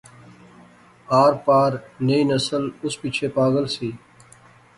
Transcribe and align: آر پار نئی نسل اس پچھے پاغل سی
آر 1.21 1.33
پار 1.45 1.71
نئی 2.05 2.21
نسل 2.29 2.63
اس 2.83 2.93
پچھے 3.01 3.27
پاغل 3.35 3.65
سی 3.75 3.89